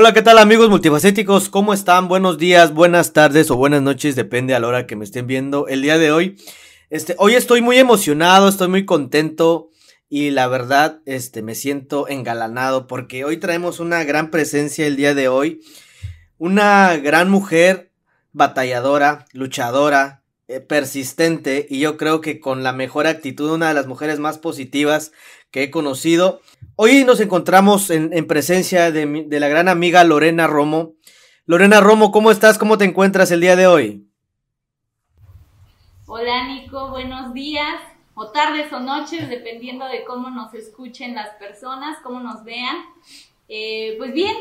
[0.00, 1.50] Hola, ¿qué tal amigos multifacéticos?
[1.50, 2.08] ¿Cómo están?
[2.08, 5.68] Buenos días, buenas tardes o buenas noches, depende a la hora que me estén viendo
[5.68, 6.38] el día de hoy.
[6.88, 9.68] Este, hoy estoy muy emocionado, estoy muy contento
[10.08, 15.14] y la verdad, este, me siento engalanado porque hoy traemos una gran presencia el día
[15.14, 15.60] de hoy.
[16.38, 17.92] Una gran mujer
[18.32, 20.19] batalladora, luchadora,
[20.66, 25.12] persistente y yo creo que con la mejor actitud, una de las mujeres más positivas
[25.50, 26.40] que he conocido.
[26.76, 30.94] Hoy nos encontramos en, presencia de, de, la gran amiga Lorena Romo.
[31.46, 32.58] Lorena Romo, ¿cómo estás?
[32.58, 34.06] ¿Cómo te encuentras el día de hoy?
[36.06, 37.80] Hola Nico, buenos días
[38.14, 42.76] o tardes o noches, dependiendo de cómo nos escuchen las personas, cómo nos vean.
[43.48, 44.36] Eh, pues bien,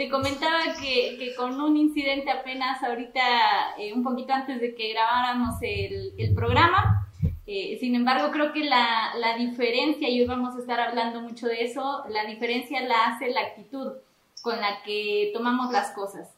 [0.00, 5.56] te comentaba que, con un incidente apenas ahorita, eh, un poquito antes de que grabáramos
[5.60, 7.06] el, el programa,
[7.46, 11.48] eh, sin embargo, creo que la, la, diferencia, y hoy vamos a estar hablando mucho
[11.48, 13.92] de eso, la diferencia la hace la actitud
[14.40, 16.34] con la que tomamos las cosas.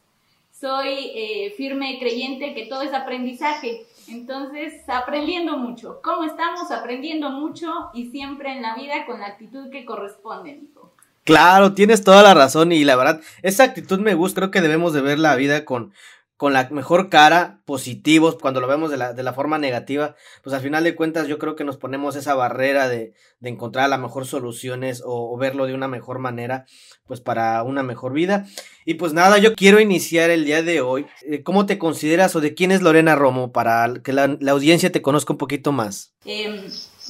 [0.51, 6.01] Soy eh, firme creyente que todo es aprendizaje, entonces aprendiendo mucho.
[6.03, 6.69] ¿Cómo estamos?
[6.69, 10.92] Aprendiendo mucho y siempre en la vida con la actitud que corresponde, Nico.
[11.23, 14.93] Claro, tienes toda la razón y la verdad, esa actitud me gusta, creo que debemos
[14.93, 15.93] de ver la vida con,
[16.35, 20.53] con la mejor cara, positivos, cuando lo vemos de la, de la forma negativa, pues
[20.53, 24.01] al final de cuentas yo creo que nos ponemos esa barrera de, de encontrar las
[24.01, 26.65] mejor soluciones o, verlo de una mejor manera,
[27.05, 28.45] pues para una mejor vida.
[28.83, 31.05] Y pues nada, yo quiero iniciar el día de hoy.
[31.25, 34.91] Eh, ¿Cómo te consideras o de quién es Lorena Romo para que la, la audiencia
[34.91, 36.13] te conozca un poquito más?
[36.25, 36.65] Eh,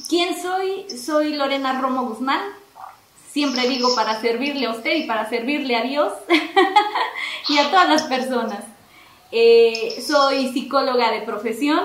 [0.08, 0.88] ¿Quién soy?
[0.96, 2.63] Soy Lorena Romo Guzmán.
[3.34, 6.12] Siempre digo para servirle a usted y para servirle a Dios
[7.48, 8.64] y a todas las personas.
[9.32, 11.80] Eh, soy psicóloga de profesión,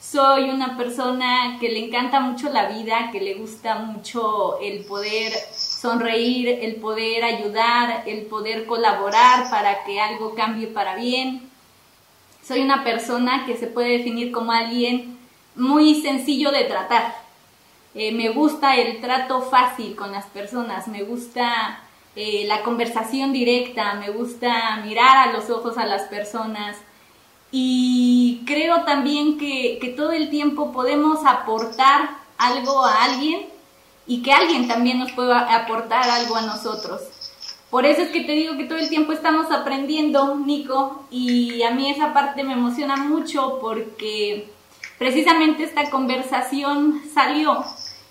[0.00, 5.34] soy una persona que le encanta mucho la vida, que le gusta mucho el poder
[5.54, 11.50] sonreír, el poder ayudar, el poder colaborar para que algo cambie para bien.
[12.42, 15.18] Soy una persona que se puede definir como alguien
[15.54, 17.21] muy sencillo de tratar.
[17.94, 21.80] Eh, me gusta el trato fácil con las personas, me gusta
[22.16, 26.78] eh, la conversación directa, me gusta mirar a los ojos a las personas
[27.50, 32.08] y creo también que, que todo el tiempo podemos aportar
[32.38, 33.46] algo a alguien
[34.06, 37.02] y que alguien también nos pueda aportar algo a nosotros.
[37.68, 41.70] Por eso es que te digo que todo el tiempo estamos aprendiendo, Nico, y a
[41.70, 44.50] mí esa parte me emociona mucho porque
[44.98, 47.64] precisamente esta conversación salió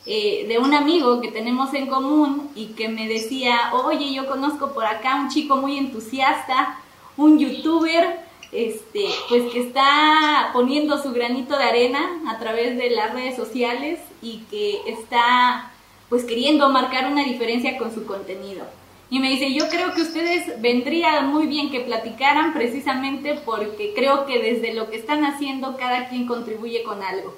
[0.06, 4.73] eh, de un amigo que tenemos en común y que me decía, oye, yo conozco
[4.73, 6.79] por acá un chico muy entusiasta,
[7.17, 8.19] un youtuber,
[8.51, 14.00] este, pues que está poniendo su granito de arena a través de las redes sociales
[14.22, 15.72] y que está
[16.09, 18.66] pues queriendo marcar una diferencia con su contenido.
[19.09, 24.25] Y me dice, yo creo que ustedes vendría muy bien que platicaran precisamente porque creo
[24.25, 27.35] que desde lo que están haciendo cada quien contribuye con algo.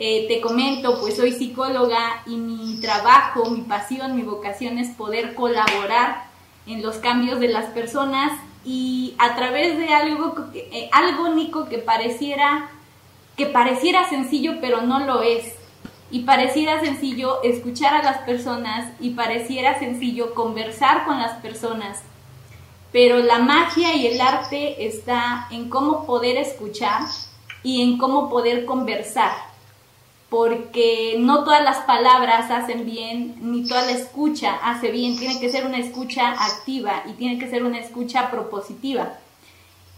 [0.00, 5.34] Eh, te comento, pues soy psicóloga y mi trabajo, mi pasión, mi vocación es poder
[5.34, 6.26] colaborar
[6.68, 8.30] en los cambios de las personas
[8.64, 12.70] y a través de algo, eh, algo Nico, que pareciera,
[13.36, 15.54] que pareciera sencillo, pero no lo es.
[16.12, 22.02] Y pareciera sencillo escuchar a las personas y pareciera sencillo conversar con las personas.
[22.92, 27.02] Pero la magia y el arte está en cómo poder escuchar
[27.64, 29.47] y en cómo poder conversar
[30.30, 35.50] porque no todas las palabras hacen bien, ni toda la escucha hace bien, tiene que
[35.50, 39.14] ser una escucha activa y tiene que ser una escucha propositiva.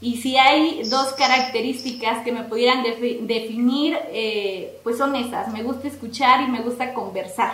[0.00, 5.88] Y si hay dos características que me pudieran definir, eh, pues son esas, me gusta
[5.88, 7.52] escuchar y me gusta conversar.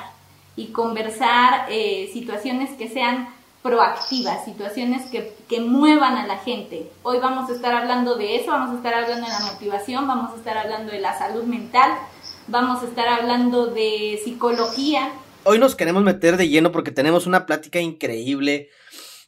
[0.54, 3.28] Y conversar eh, situaciones que sean
[3.62, 6.88] proactivas, situaciones que, que muevan a la gente.
[7.03, 10.32] Hoy vamos a estar hablando de eso, vamos a estar hablando de la motivación, vamos
[10.32, 11.90] a estar hablando de la salud mental,
[12.48, 15.12] vamos a estar hablando de psicología.
[15.44, 18.70] Hoy nos queremos meter de lleno porque tenemos una plática increíble.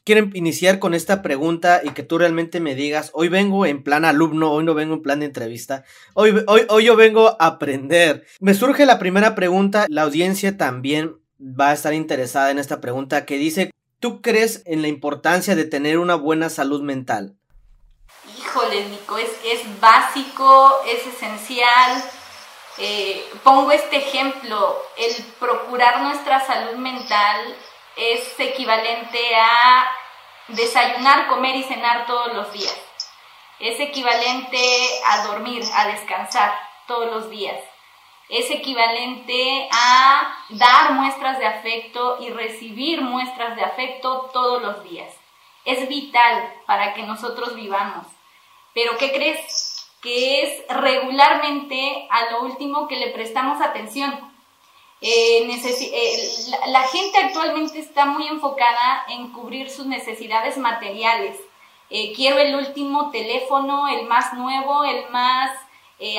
[0.03, 4.05] Quiero iniciar con esta pregunta y que tú realmente me digas, hoy vengo en plan
[4.05, 5.83] alumno, hoy no vengo en plan de entrevista,
[6.13, 8.25] hoy, hoy, hoy yo vengo a aprender.
[8.39, 13.25] Me surge la primera pregunta, la audiencia también va a estar interesada en esta pregunta
[13.25, 17.35] que dice, ¿tú crees en la importancia de tener una buena salud mental?
[18.39, 22.03] Híjole, Nico, es, es básico, es esencial
[22.79, 27.55] eh, pongo este ejemplo, el procurar nuestra salud mental
[27.95, 29.85] es equivalente a
[30.47, 32.77] desayunar, comer y cenar todos los días.
[33.59, 34.61] Es equivalente
[35.07, 37.59] a dormir, a descansar todos los días.
[38.29, 45.13] Es equivalente a dar muestras de afecto y recibir muestras de afecto todos los días.
[45.65, 48.07] es vital para que nosotros vivamos.
[48.73, 49.68] Pero ¿qué crees?
[50.01, 54.29] Que es regularmente a lo último que le prestamos atención.
[55.01, 56.29] Eh, eh,
[56.67, 61.37] la, gente actualmente está muy enfocada en cubrir sus necesidades materiales.
[61.89, 65.51] Eh, quiero el último teléfono, el más nuevo, el más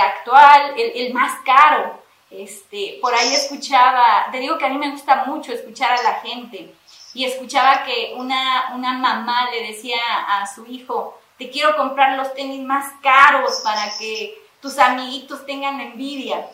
[0.02, 2.00] actual, el, el, más caro.
[2.30, 6.14] Este, por ahí escuchaba, te digo que a mí me gusta mucho escuchar a la
[6.20, 6.72] gente
[7.12, 9.98] y escuchaba que una, una mamá le decía
[10.28, 15.80] a su hijo, te quiero comprar los tenis más caros para que tus amiguitos tengan
[15.80, 16.46] envidia.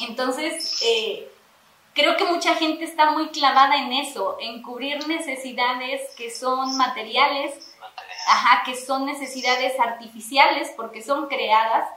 [0.00, 1.30] Entonces, eh,
[1.94, 7.54] creo que mucha gente está muy clavada en eso, en cubrir necesidades que son materiales,
[8.26, 11.88] ajá, que son necesidades artificiales porque son creadas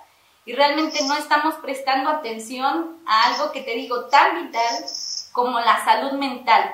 [0.45, 4.85] y realmente no estamos prestando atención a algo que te digo tan vital
[5.31, 6.71] como la salud mental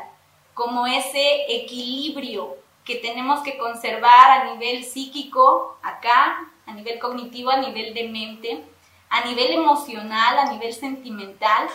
[0.54, 7.58] como ese equilibrio que tenemos que conservar a nivel psíquico, acá, a nivel cognitivo, a
[7.58, 8.64] nivel de mente,
[9.10, 11.68] a nivel emocional, a nivel sentimental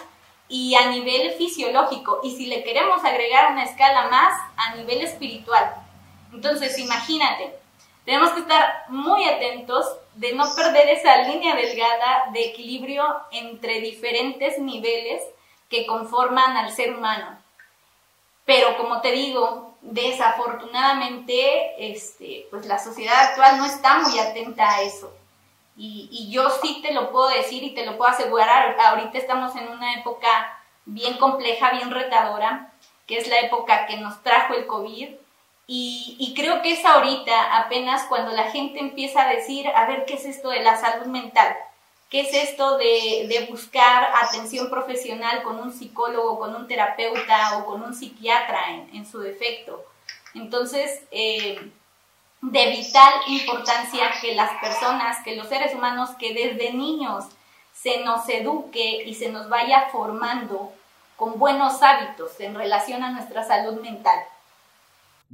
[0.49, 2.21] y a nivel fisiológico.
[2.23, 5.75] Y si le queremos agregar una escala más, a nivel espiritual.
[6.33, 7.55] Entonces, imagínate,
[8.05, 14.59] tenemos que estar muy atentos de no perder esa línea delgada de equilibrio entre diferentes
[14.59, 15.23] niveles
[15.69, 17.39] que conforman al ser humano.
[18.45, 24.83] Pero como te digo, desafortunadamente, este, pues la sociedad actual no está muy atenta a
[24.83, 25.13] eso.
[25.77, 29.69] Y, yo sí te lo puedo decir y te lo puedo asegurar, ahorita estamos en
[29.69, 32.73] una época bien compleja, bien retadora,
[33.07, 35.11] que es la época que nos trajo el COVID.
[35.67, 40.05] Y, y creo que es ahorita apenas cuando la gente empieza a decir, a ver,
[40.07, 41.57] ¿qué es esto de la salud mental?
[42.11, 47.83] ¿Qué es esto de, buscar atención profesional con un psicólogo, con un terapeuta o con
[47.83, 48.61] un psiquiatra
[48.93, 49.85] en, su defecto?
[50.35, 51.73] Entonces, eh,
[52.43, 57.25] de vital importancia que las personas, que los seres humanos, que desde niños
[57.73, 60.73] se nos eduque y se nos vaya formando
[61.17, 64.21] con buenos hábitos en relación a nuestra salud mental.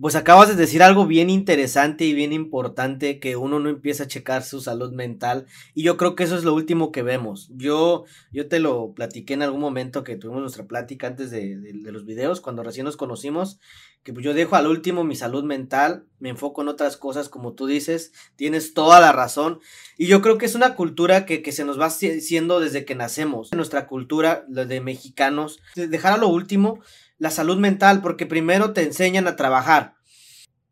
[0.01, 4.09] Pues acabas de decir algo bien interesante y bien importante, que uno no empieza a
[4.09, 5.45] checar su salud mental
[5.75, 7.51] y yo creo que eso es lo último que vemos.
[7.55, 12.07] Yo, yo te lo platiqué en algún momento que tuvimos nuestra plática antes de, los
[12.07, 13.61] videos, cuando recién nos conocimos,
[14.03, 17.53] que pues yo dejo al último mi salud mental, me enfoco en otras cosas como
[17.53, 19.61] tú dices, tienes toda la razón
[19.99, 22.95] y yo creo que es una cultura que, que se nos va haciendo desde que
[22.95, 26.81] nacemos, nuestra cultura, la de mexicanos, dejar a lo último
[27.23, 29.95] la salud mental, porque primero te enseñan a trabajar.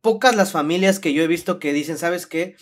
[0.00, 2.56] Pocas las familias que yo he visto que dicen, ¿sabes qué?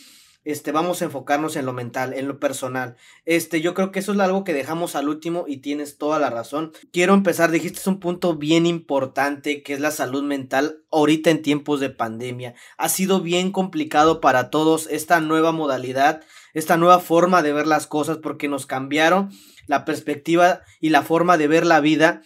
[0.44, 2.96] Este, vamos a enfocarnos en lo mental, en lo personal.
[3.24, 6.28] Este, yo creo que eso es algo que dejamos al último y tienes toda la
[6.28, 6.72] razón.
[6.92, 11.80] Quiero empezar, dijiste un punto bien importante que es la salud mental ahorita en tiempos
[11.80, 12.52] de pandemia.
[12.76, 17.86] Ha sido bien complicado para todos esta nueva modalidad, esta nueva forma de ver las
[17.86, 19.30] cosas porque nos cambiaron
[19.66, 22.20] la perspectiva y la forma de ver la vida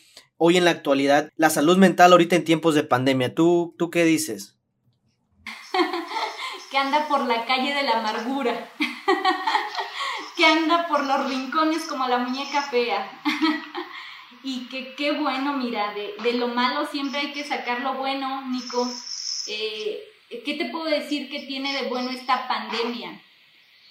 [0.45, 3.33] hoy en la actualidad, la salud mental ahorita en tiempos de pandemia.
[3.33, 4.59] ¿Tú, tú qué dices?
[6.71, 8.69] que anda por la calle de la amargura,
[10.37, 13.23] que anda por los rincones como la muñeca fea.
[14.43, 18.45] y que qué bueno, mira, de, de, lo malo siempre hay que sacar lo bueno,
[18.51, 18.91] Nico.
[19.47, 20.03] Eh,
[20.45, 23.23] ¿Qué te puedo decir que tiene de bueno esta pandemia?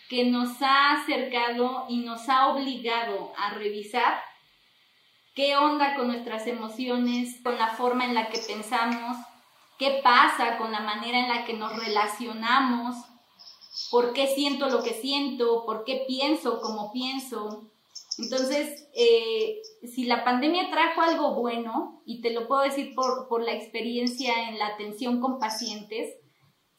[0.10, 4.31] Que nos ha acercado y nos ha obligado a revisar
[5.34, 9.18] qué onda con nuestras emociones, con la forma en la que pensamos,
[9.78, 12.96] qué pasa con la manera en la que nos relacionamos,
[13.90, 17.70] por qué siento lo que siento, por qué pienso como pienso.
[18.18, 23.42] Entonces, eh, si la pandemia trajo algo bueno, y te lo puedo decir por, por
[23.42, 26.14] la experiencia en la atención con pacientes,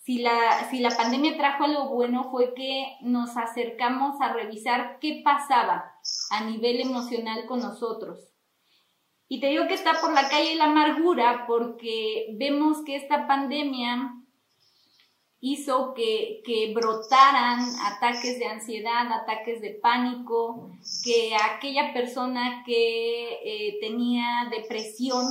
[0.05, 5.23] si la, si la pandemia trajo algo bueno fue que nos acercamos a revisar qué
[5.25, 5.95] pasaba
[6.31, 8.32] a nivel emocional con nosotros
[9.33, 14.13] y te digo que está por la calle la amargura porque vemos que esta pandemia
[15.41, 16.43] hizo que,
[16.75, 20.71] brotaran ataques de ansiedad, ataques de pánico,
[21.03, 25.25] que aquella persona que eh, tenía depresión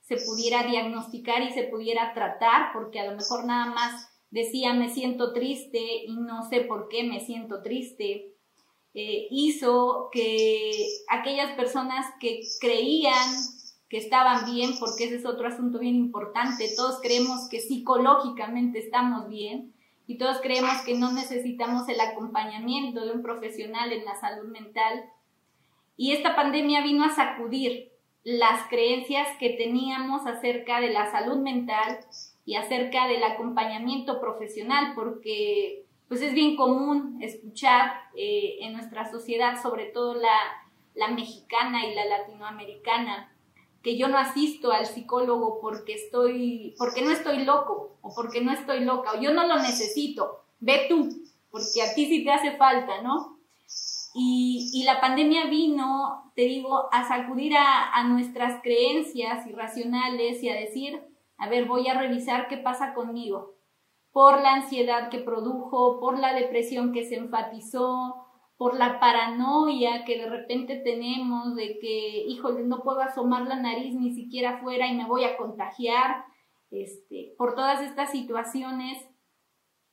[0.00, 4.92] se pudiera diagnosticar y se pudiera tratar, porque a lo mejor nada más decía me
[4.92, 8.34] siento triste y no sé por qué me siento triste.
[9.00, 13.30] Eh, hizo que aquellas personas que creían
[13.88, 19.28] que estaban bien, porque ese es otro asunto bien importante, todos creemos que psicológicamente estamos
[19.28, 19.72] bien
[20.08, 25.04] y todos creemos que no necesitamos el acompañamiento de un profesional en la salud mental.
[25.96, 27.92] Y esta pandemia vino a sacudir
[28.24, 32.00] las creencias que teníamos acerca de la salud mental
[32.44, 39.60] y acerca del acompañamiento profesional, porque pues es bien común escuchar eh, en nuestra sociedad,
[39.62, 40.30] sobre todo la,
[41.14, 43.32] mexicana y la latinoamericana,
[43.82, 48.52] que yo no asisto al psicólogo porque estoy, porque no estoy loco o porque no
[48.52, 51.08] estoy loca o yo no lo necesito, ve tú,
[51.50, 53.38] porque a ti sí te hace falta, ¿no?
[54.14, 60.48] Y, y la pandemia vino, te digo, a sacudir a, a nuestras creencias irracionales y
[60.48, 61.00] a decir,
[61.36, 63.57] a ver, voy a revisar qué pasa conmigo,
[64.18, 70.18] por la ansiedad que produjo, por la depresión que se enfatizó, por la paranoia que
[70.18, 74.96] de repente tenemos de que, híjole, no puedo asomar la nariz ni siquiera afuera y
[74.96, 76.24] me voy a contagiar,
[76.72, 78.98] este, por todas estas situaciones.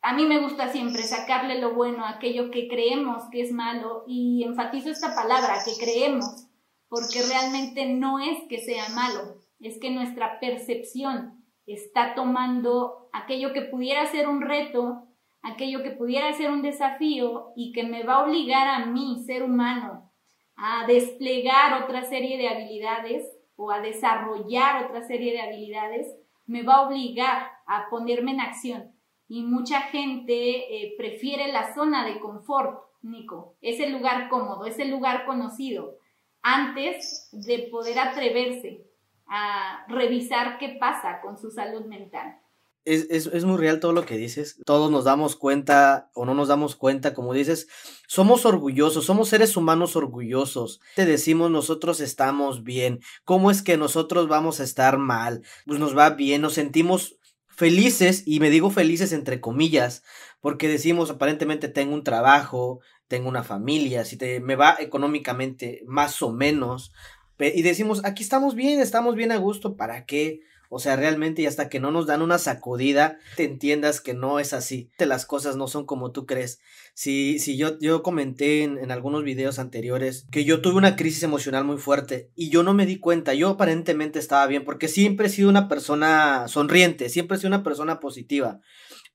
[0.02, 4.06] A mí me gusta siempre sacarle lo bueno a aquello que creemos que es malo
[4.08, 6.48] y enfatizo esta palabra, que creemos,
[6.88, 13.62] porque realmente no es que sea malo, es que nuestra percepción está tomando aquello que
[13.62, 15.08] pudiera ser un reto,
[15.42, 19.44] aquello que pudiera ser un desafío y que me va a obligar a mí, ser
[19.44, 20.12] humano,
[20.56, 26.08] a desplegar otra serie de habilidades o a desarrollar otra serie de habilidades,
[26.46, 28.92] me va a obligar a ponerme en acción.
[29.28, 35.26] Y mucha gente eh, prefiere la zona de confort, Nico, ese lugar cómodo, ese lugar
[35.26, 35.96] conocido,
[36.42, 38.85] antes de poder atreverse
[39.28, 42.40] a revisar qué pasa con su salud mental.
[42.84, 44.62] Es, es, es, muy real todo lo que dices.
[44.64, 47.68] Todos nos damos cuenta o no nos damos cuenta, como dices,
[48.08, 50.82] somos orgullosos, somos seres humanos orgullosos.
[50.96, 53.00] Te decimos nosotros estamos bien.
[53.24, 55.42] ¿Cómo es que nosotros vamos a estar mal?
[55.66, 57.18] Pues nos va bien, nos sentimos
[57.56, 60.04] felices, y me digo felices entre comillas,
[60.42, 66.22] porque decimos aparentemente tengo un trabajo, tengo una familia, si te, me va económicamente más
[66.22, 66.92] o menos,
[67.40, 70.42] y decimos, aquí estamos bien, estamos bien a gusto, ¿para qué?
[70.70, 74.40] O sea, realmente y hasta que no nos dan una sacudida, te entiendas que no
[74.40, 74.90] es así.
[74.98, 76.60] Las cosas no son como tú crees.
[76.94, 81.24] Si, si yo, yo comenté en, en, algunos videos anteriores que yo tuve una crisis
[81.24, 85.28] emocional muy fuerte y yo no me di cuenta, yo aparentemente estaba bien porque siempre
[85.28, 88.62] he sido una persona sonriente, siempre he sido una persona positiva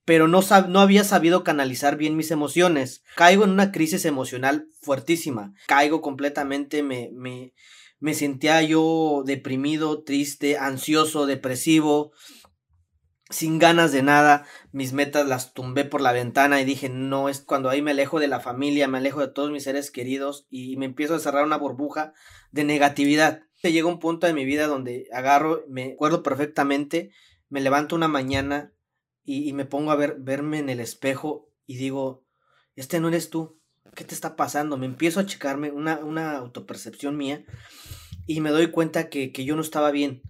[0.05, 3.03] pero no, sab no había sabido canalizar bien mis emociones.
[3.15, 5.53] Caigo en una crisis emocional fuertísima.
[5.67, 7.53] Caigo completamente, me, me,
[8.01, 12.11] me sentía yo deprimido, triste, ansioso, depresivo,
[13.29, 14.45] sin ganas de nada.
[14.71, 18.19] Mis metas las tumbé por la ventana y dije, no, es cuando ahí me alejo
[18.19, 21.45] de la familia, me alejo de todos mis seres queridos y me empiezo a cerrar
[21.45, 22.13] una burbuja
[22.51, 23.43] de negatividad.
[23.61, 27.11] Llega un punto de mi vida donde agarro, me acuerdo perfectamente,
[27.49, 28.73] me levanto una mañana
[29.23, 32.25] y, me pongo a ver, verme en el espejo y digo,
[32.75, 33.60] este no eres tú,
[33.95, 34.77] ¿qué te está pasando?
[34.77, 37.45] Me empiezo a checarme una, una autopercepción mía
[38.27, 40.21] y me doy cuenta que, que yo no estaba bien.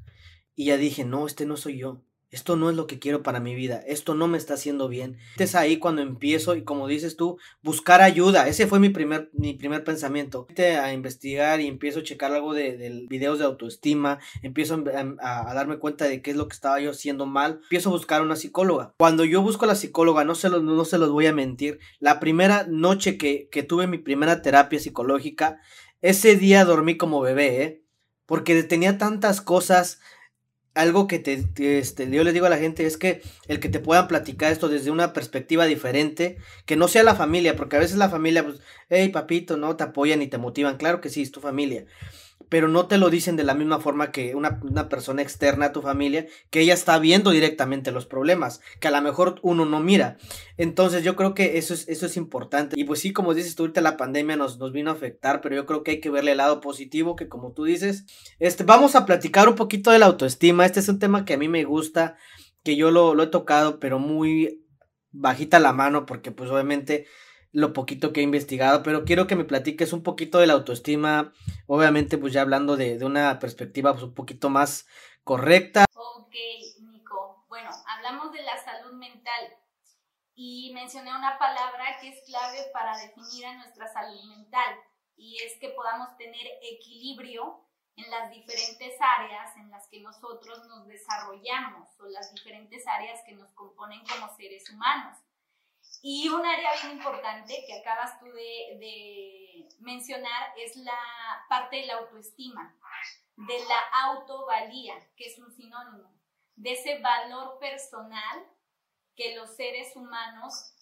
[0.55, 3.41] Y ya dije, no, este no soy yo esto no es lo que quiero para
[3.41, 5.17] mi vida, esto no me está haciendo bien.
[5.37, 8.47] Es ahí cuando empiezo y como dices tú, buscar ayuda.
[8.47, 10.47] Ese fue mi primer, mi primer pensamiento.
[10.81, 14.83] A investigar y empiezo a checar algo de, de videos de autoestima, empiezo
[15.21, 17.93] a, a, darme cuenta de qué es lo que estaba yo haciendo mal, empiezo a
[17.93, 18.93] buscar una psicóloga.
[18.97, 21.79] Cuando yo busco a la psicóloga, no se los, no se los voy a mentir,
[21.99, 25.59] la primera noche que, que tuve mi primera terapia psicológica,
[26.01, 27.83] ese día dormí como bebé, ¿eh?
[28.25, 29.99] Porque tenía tantas cosas
[30.73, 31.43] algo que te,
[31.79, 34.69] este, yo les digo a la gente es que el que te puedan platicar esto
[34.69, 38.59] desde una perspectiva diferente, que no sea la familia, porque a veces la familia, pues,
[38.89, 41.85] hey papito, no te apoyan y te motivan, claro que sí, es tu familia,
[42.49, 45.71] pero no te lo dicen de la misma forma que una, una, persona externa a
[45.71, 49.79] tu familia, que ella está viendo directamente los problemas, que a lo mejor uno no
[49.79, 50.17] mira.
[50.57, 52.79] Entonces yo creo que eso es, eso es importante.
[52.79, 55.55] Y pues sí, como dices tú, ahorita la pandemia nos, nos vino a afectar, pero
[55.55, 58.05] yo creo que hay que verle el lado positivo, que como tú dices,
[58.39, 60.65] este, vamos a platicar un poquito de la autoestima.
[60.65, 62.15] Este es un tema que a mí me gusta,
[62.63, 64.65] que yo lo, lo he tocado, pero muy
[65.11, 67.05] bajita la mano, porque pues obviamente
[67.51, 71.33] lo poquito que he investigado, pero quiero que me platiques un poquito de la autoestima,
[71.67, 74.87] obviamente pues ya hablando de, de una perspectiva pues, un poquito más
[75.23, 75.85] correcta.
[75.93, 76.35] Ok,
[76.81, 77.45] Nico.
[77.49, 79.57] Bueno, hablamos de la salud mental
[80.33, 84.75] y mencioné una palabra que es clave para definir a nuestra salud mental
[85.17, 90.87] y es que podamos tener equilibrio en las diferentes áreas en las que nosotros nos
[90.87, 95.17] desarrollamos o las diferentes áreas que nos componen como seres humanos.
[96.01, 100.97] Y un área bien importante que acabas tú de, de, mencionar es la
[101.47, 102.75] parte de la autoestima,
[103.35, 106.11] de la autovalía, que es un sinónimo,
[106.55, 108.47] de ese valor personal
[109.15, 110.73] que los seres humanos,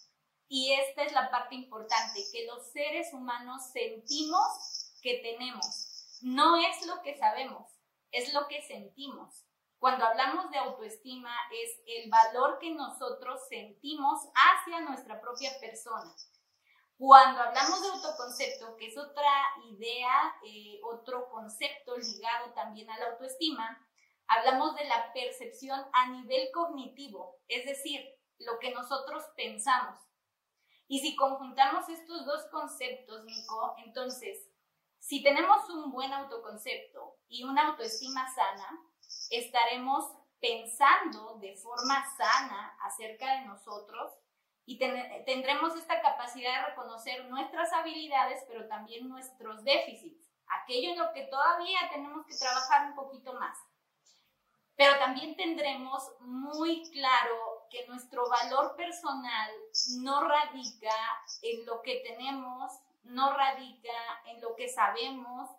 [0.48, 6.18] y esta es la parte importante, que los seres humanos sentimos que tenemos.
[6.22, 7.70] No es lo que sabemos,
[8.10, 9.44] es lo que sentimos.
[9.80, 16.14] Cuando hablamos de autoestima es el valor que nosotros sentimos hacia nuestra propia persona.
[16.98, 19.32] Cuando hablamos de autoconcepto, que es otra
[19.70, 23.88] idea, eh, otro concepto ligado también a la autoestima,
[24.26, 28.04] hablamos de la percepción a nivel cognitivo, es decir,
[28.38, 29.98] lo que nosotros pensamos.
[30.88, 34.46] Y si conjuntamos estos dos conceptos, Nico, entonces,
[34.98, 38.89] si tenemos un buen autoconcepto y una autoestima sana,
[39.30, 44.12] estaremos pensando de forma sana acerca de nosotros
[44.66, 50.30] y tendremos esta capacidad de reconocer nuestras habilidades, pero también nuestros déficits,
[50.62, 53.58] aquello en lo que todavía tenemos que trabajar un poquito más.
[54.76, 59.50] Pero también tendremos muy claro que nuestro valor personal
[59.98, 60.94] no radica
[61.42, 65.50] en lo que tenemos, no radica en lo que sabemos,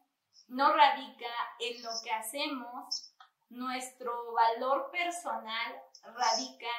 [0.48, 1.30] no radica
[1.60, 3.11] en lo que hacemos.
[3.52, 6.72] Nuestro valor personal radica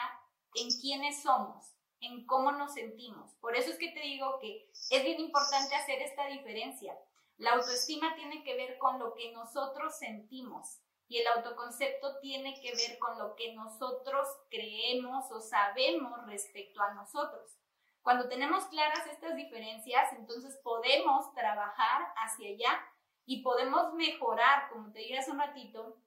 [0.55, 3.35] en quiénes somos, en cómo nos sentimos.
[3.43, 6.99] Por eso es que te digo que es bien importante hacer esta diferencia.
[7.37, 12.75] La autoestima tiene que ver con lo que nosotros sentimos y el autoconcepto tiene que
[12.75, 17.59] ver con lo que nosotros creemos o sabemos respecto a nosotros.
[18.01, 22.81] Cuando tenemos claras estas diferencias, entonces podemos trabajar hacia allá
[23.27, 25.99] y podemos mejorar, como te dije hace un ratito,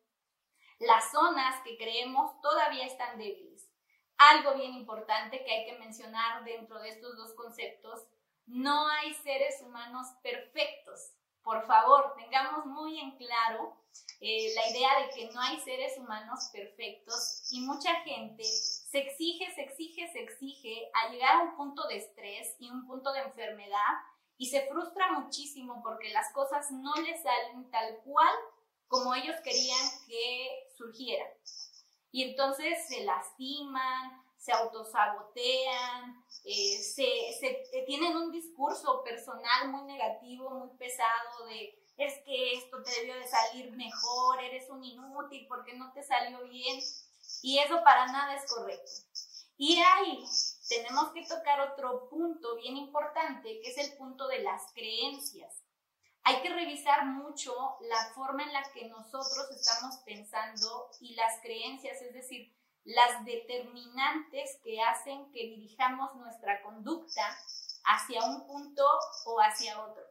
[0.79, 3.69] las zonas que creemos todavía están débiles.
[4.17, 8.05] Algo bien importante que hay que mencionar dentro de estos dos conceptos,
[8.45, 11.11] no hay seres humanos perfectos.
[11.43, 13.77] Por favor, tengamos muy en claro
[14.19, 19.53] eh, la idea de que no hay seres humanos perfectos y mucha gente se exige,
[19.53, 23.19] se exige, se exige a llegar a un punto de estrés y un punto de
[23.19, 23.93] enfermedad
[24.37, 28.33] y se frustra muchísimo porque las cosas no les salen tal cual
[28.87, 30.24] como ellos querían que
[30.85, 31.27] surgieran.
[32.11, 40.49] Y entonces se lastiman, se autosabotean, eh, se, se, tienen un discurso personal muy negativo,
[40.51, 45.75] muy pesado de es que esto te debió de salir mejor, eres un inútil porque
[45.75, 46.79] no te salió bien
[47.41, 48.91] y eso para nada es correcto.
[49.57, 50.25] Y ahí
[50.67, 55.64] tenemos que tocar otro punto bien importante que es el punto de las creencias
[56.27, 62.01] hay que revisar mucho la forma en la que nosotros estamos pensando y las creencias,
[62.01, 62.51] es decir,
[62.83, 67.21] las determinantes que hacen que dirijamos nuestra conducta
[67.83, 68.83] hacia un punto
[69.25, 70.03] o hacia otro.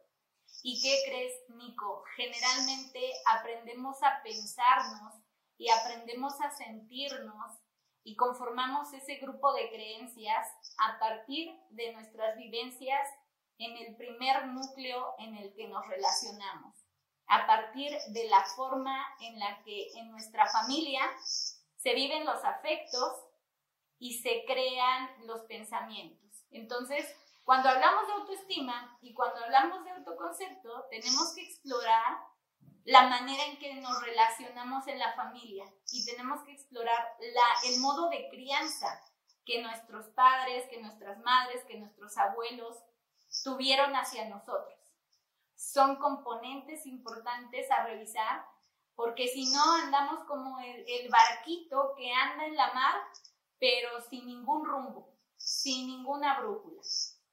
[0.63, 2.05] ¿Y qué crees, Nico?
[2.15, 5.15] Generalmente aprendemos a pensarnos
[5.57, 7.59] y aprendemos a sentirnos
[8.05, 10.47] y conformamos ese grupo de creencias
[10.77, 13.05] a partir de nuestras vivencias
[13.57, 16.75] en el primer núcleo en el que nos relacionamos,
[17.27, 21.01] a partir de la forma en la que en nuestra familia
[21.77, 23.13] se viven los afectos
[23.97, 26.45] y se crean los pensamientos.
[26.51, 27.05] Entonces,
[27.43, 32.17] cuando hablamos de autoestima y cuando hablamos de autoconcepto, tenemos que explorar
[32.85, 37.79] la manera en que nos relacionamos en la familia y tenemos que explorar la, el
[37.79, 39.01] modo de crianza
[39.45, 42.77] que nuestros padres, que nuestras madres, que nuestros abuelos
[43.43, 44.73] tuvieron hacia nosotros.
[45.55, 48.45] Son componentes importantes a revisar
[48.95, 52.95] porque si no andamos como el, barquito que anda en la mar,
[53.59, 56.81] pero sin ningún rumbo, sin ninguna brújula.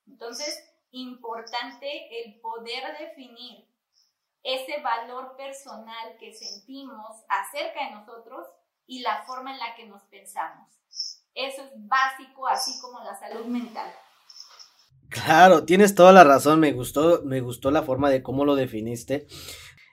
[0.06, 3.68] Entonces, importante el poder definir
[4.42, 8.46] ese valor personal que sentimos acerca de nosotros
[8.86, 10.68] y la forma en la que nos pensamos.
[11.34, 13.94] Eso es básico, así como la salud mental.
[15.12, 19.26] Claro, tienes toda la razón, me gustó, me gustó la forma de cómo lo definiste.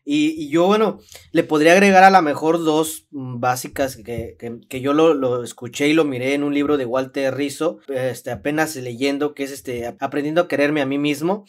[0.05, 0.99] Y, yo, bueno,
[1.33, 4.37] le podría agregar a lo mejor dos mm, básicas que,
[4.81, 9.35] yo lo, escuché y lo miré en un libro de Walter Rizzo, este, apenas leyendo,
[9.35, 11.45] que es este, Aprendiendo a quererme a mí mismo,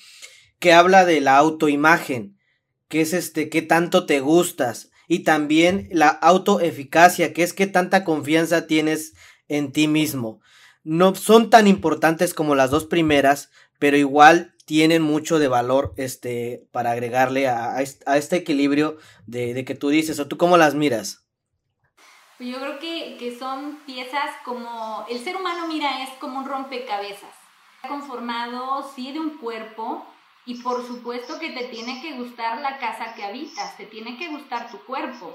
[0.59, 2.37] que habla de la autoimagen,
[2.89, 8.03] que es este, qué tanto te gustas, y también la autoeficacia, que es qué tanta
[8.03, 9.15] confianza tienes
[9.49, 10.41] en ti mismo
[10.91, 16.67] no son tan importantes como las dos primeras, pero igual tienen mucho de valor este,
[16.73, 21.25] para agregarle a, este equilibrio de, que tú dices, o tú cómo las miras.
[22.39, 26.47] Pues yo creo que, que, son piezas como, el ser humano mira es como un
[26.47, 27.37] rompecabezas,
[27.87, 30.05] conformado sí de un cuerpo
[30.45, 34.27] y por supuesto que te tiene que gustar la casa que habitas, te tiene que
[34.27, 35.35] gustar tu cuerpo,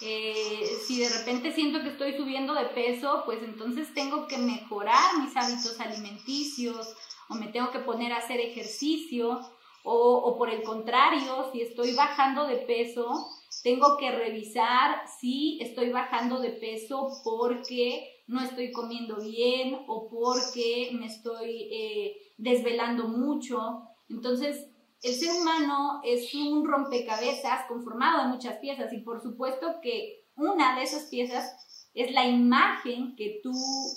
[0.00, 5.18] eh, si de repente siento que estoy subiendo de peso, pues entonces tengo que mejorar
[5.20, 6.94] mis hábitos alimenticios
[7.28, 9.40] o me tengo que poner a hacer ejercicio
[9.90, 13.26] o, por el contrario, si estoy bajando de peso,
[13.62, 20.90] tengo que revisar si estoy bajando de peso porque no estoy comiendo bien o porque
[20.92, 23.82] me estoy eh, desvelando mucho.
[24.10, 24.67] Entonces,
[25.02, 30.76] el ser humano es un rompecabezas conformado de muchas piezas y por supuesto que una
[30.76, 33.52] de esas piezas es la imagen que tú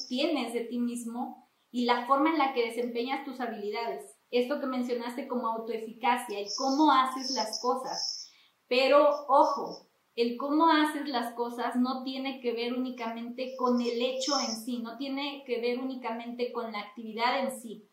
[0.07, 4.15] tienes de ti mismo y la forma en la que desempeñas tus habilidades.
[4.29, 8.31] Esto que mencionaste como autoeficacia y cómo haces las cosas.
[8.67, 14.33] Pero ojo, el cómo haces las cosas no tiene que ver únicamente con el hecho
[14.39, 17.90] en sí, no tiene que ver únicamente con la actividad en sí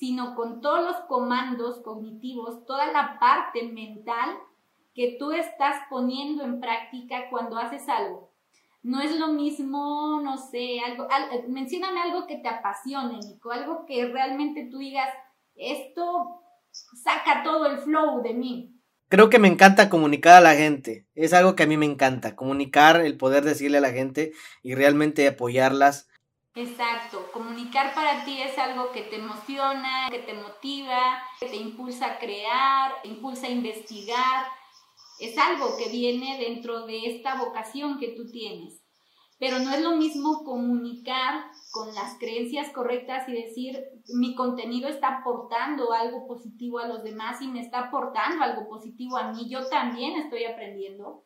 [0.00, 4.30] sino con todos los comandos cognitivos, toda la parte mental
[4.94, 8.32] que tú estás poniendo en práctica cuando haces algo.
[8.82, 11.06] No es lo mismo, no sé, algo,
[11.48, 15.10] mencióname algo que te apasione, Nico, algo que realmente tú digas,
[15.54, 18.74] esto saca todo el flow de mí.
[19.08, 22.36] Creo que me encanta comunicar a la gente, es algo que a mí me encanta,
[22.36, 24.32] comunicar, el poder decirle a la gente
[24.62, 26.09] y realmente apoyarlas
[26.56, 32.06] Exacto, comunicar para ti es algo que te emociona, que te motiva, que te impulsa
[32.06, 34.46] a crear, impulsa a investigar,
[35.20, 38.82] es algo que viene dentro de esta vocación que tú tienes.
[39.38, 43.80] Pero no es lo mismo comunicar con las creencias correctas y decir,
[44.14, 49.16] mi contenido está aportando algo positivo a los demás y me está aportando algo positivo
[49.16, 51.24] a mí, yo también estoy aprendiendo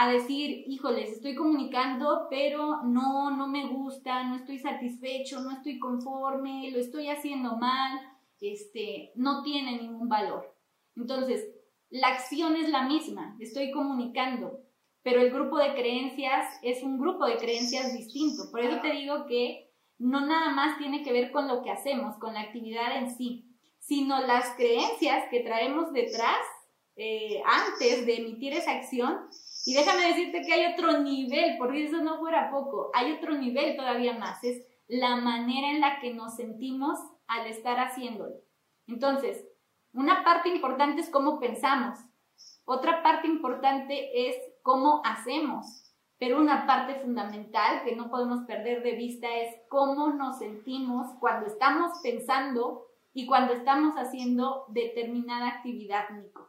[0.00, 5.80] a decir, híjoles, estoy comunicando, pero no, no me gusta, no estoy satisfecho, no estoy
[5.80, 7.98] conforme, lo estoy haciendo mal,
[8.40, 10.54] este, no tiene ningún valor.
[10.94, 11.48] Entonces,
[11.90, 14.60] la acción es la misma, estoy comunicando,
[15.02, 18.52] pero el grupo de creencias es un grupo de creencias distinto.
[18.52, 22.16] Por eso te digo que no nada más tiene que ver con lo que hacemos,
[22.18, 26.38] con la actividad en sí, sino las creencias que traemos detrás
[26.94, 29.28] eh, antes de emitir esa acción
[29.68, 33.76] y déjame decirte que hay otro nivel, porque eso no fuera poco, hay otro nivel
[33.76, 38.34] todavía más, es la manera en la que nos sentimos al estar haciéndolo.
[38.86, 39.46] Entonces,
[39.92, 41.98] una parte importante es cómo pensamos,
[42.64, 48.92] otra parte importante es cómo hacemos, pero una parte fundamental que no podemos perder de
[48.92, 56.48] vista es cómo nos sentimos cuando estamos pensando y cuando estamos haciendo determinada actividad, Nico.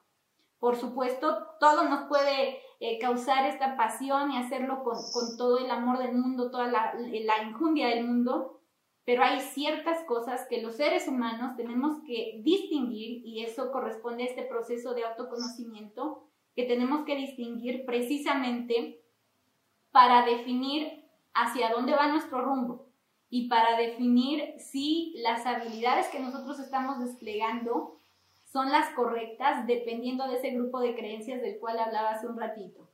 [0.58, 4.98] Por supuesto, todo nos puede eh, causar esta pasión y hacerlo con,
[5.38, 8.62] todo el amor del mundo, toda la, la injundia del mundo,
[9.04, 14.28] pero hay ciertas cosas que los seres humanos tenemos que distinguir y eso corresponde a
[14.28, 19.02] este proceso de autoconocimiento que tenemos que distinguir precisamente
[19.92, 22.90] para definir hacia dónde va nuestro rumbo
[23.30, 27.99] y para definir si las habilidades que nosotros estamos desplegando
[28.52, 32.90] son las correctas dependiendo de ese grupo de creencias del cual hablaba hace un ratito.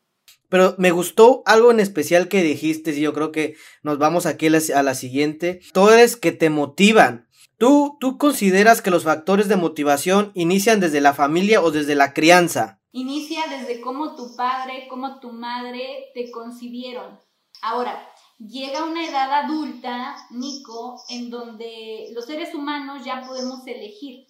[0.50, 4.48] Pero me gustó algo en especial que dijiste y yo creo que nos vamos aquí
[4.48, 5.62] a la, siguiente.
[5.74, 7.28] Todos que te motivan.
[7.58, 12.14] ¿Tú, ¿Tú consideras que los factores de motivación inician desde la familia o desde la
[12.14, 12.82] crianza?
[12.92, 17.20] Inicia desde cómo tu padre, cómo tu madre te concibieron.
[17.62, 18.08] Ahora,
[18.40, 24.28] llega una edad adulta, Nico, en donde los seres humanos ya podemos elegir.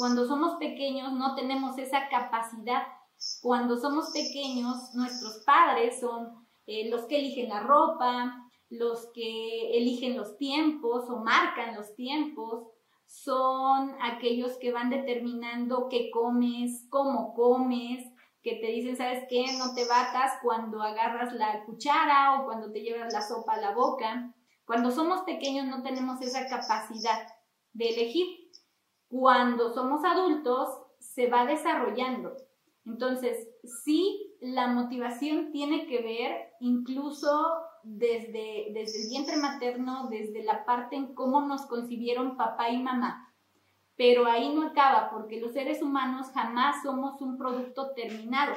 [0.00, 2.84] Cuando somos pequeños no tenemos esa capacidad.
[3.42, 8.34] Cuando somos pequeños, nuestros padres son eh, los que eligen la ropa,
[8.70, 12.68] los que eligen los tiempos o marcan los tiempos,
[13.04, 18.02] son aquellos que van determinando qué comes, cómo comes,
[18.42, 19.44] que te dicen, ¿sabes qué?
[19.58, 23.74] No te batas cuando agarras la cuchara o cuando te llevas la sopa a la
[23.74, 24.34] boca.
[24.64, 27.28] Cuando somos pequeños no tenemos esa capacidad
[27.74, 28.39] de elegir
[29.10, 30.68] cuando somos adultos
[31.00, 32.36] se va desarrollando.
[32.86, 33.48] Entonces,
[33.84, 37.28] sí, la motivación tiene que ver incluso
[37.82, 43.34] desde, desde el vientre materno, desde la parte en cómo nos concibieron papá y mamá.
[43.96, 48.54] Pero ahí no acaba, porque los seres humanos jamás somos un producto terminado.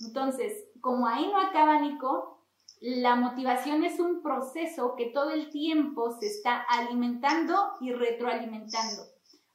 [0.00, 2.44] Entonces, como ahí no acaba, Nico,
[2.80, 9.02] la motivación es un proceso que todo el tiempo se está alimentando y retroalimentando.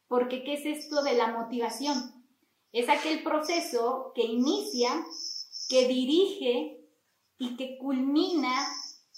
[0.08, 2.26] Porque ¿qué es esto de la motivación?
[2.72, 4.90] Es aquel proceso que inicia,
[5.70, 6.82] que dirige
[7.38, 8.54] y que culmina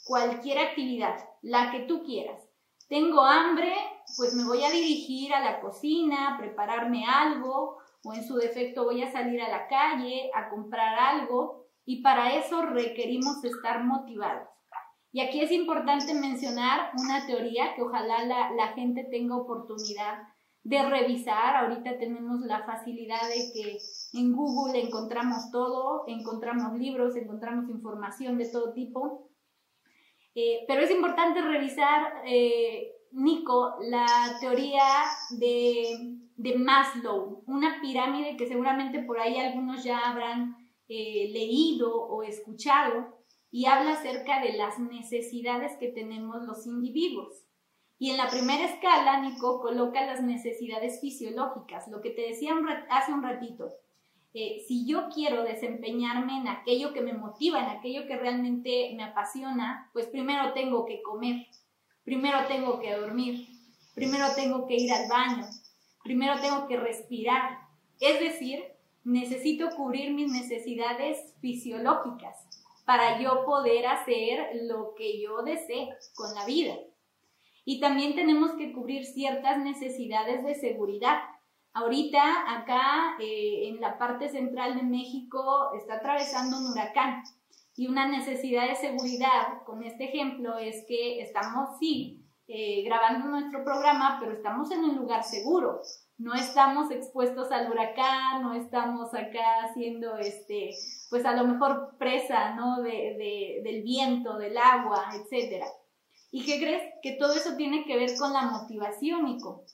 [0.05, 2.41] cualquier actividad, la que tú quieras.
[2.87, 3.73] Tengo hambre,
[4.15, 8.85] pues me voy a dirigir a la cocina, a prepararme algo, o en su defecto
[8.85, 14.47] voy a salir a la calle a comprar algo, y para eso requerimos estar motivados.
[15.11, 20.19] Y aquí es importante mencionar una teoría que ojalá la, la gente tenga oportunidad
[20.67, 21.55] de revisar.
[21.55, 23.77] Ahorita tenemos la facilidad de que
[24.13, 29.29] en Google encontramos todo, encontramos libros, encontramos información de todo tipo.
[30.35, 34.05] Eh, pero es importante revisar, eh, Nico, la
[34.41, 34.83] teoría
[35.39, 40.57] de, de, Maslow, una pirámide que seguramente por ahí algunos ya habrán
[40.89, 47.46] eh, leído o escuchado y habla acerca de las necesidades que tenemos los individuos.
[47.99, 52.53] Y en la primera escala, Nico coloca las necesidades fisiológicas, lo que te decía
[52.89, 53.73] hace un ratito.
[54.33, 59.03] Eh, si yo quiero desempeñarme en aquello que me motiva, en aquello que realmente me
[59.03, 61.47] apasiona, pues primero tengo que comer,
[62.03, 63.47] primero tengo que dormir,
[63.95, 65.47] primero tengo que ir al baño,
[66.03, 67.57] primero tengo que respirar.
[67.99, 68.63] Es decir,
[69.03, 72.37] necesito cubrir mis necesidades fisiológicas
[72.85, 76.75] para yo poder hacer lo que yo desee con la vida.
[77.69, 81.17] Y también tenemos que cubrir ciertas necesidades de seguridad.
[81.73, 87.23] Ahorita acá eh, en la parte central de México está atravesando un huracán
[87.75, 93.65] y una necesidad de seguridad con este ejemplo es que estamos, sí, eh, grabando nuestro
[93.65, 95.81] programa, pero estamos en un lugar seguro.
[96.17, 100.69] No estamos expuestos al huracán, no estamos acá haciendo, este,
[101.09, 102.81] pues a lo mejor presa, ¿no?
[102.81, 105.65] De, del viento, del agua, etcétera.
[106.31, 106.93] ¿Y qué crees?
[107.01, 109.65] Que todo eso tiene que ver con la motivación, Nico.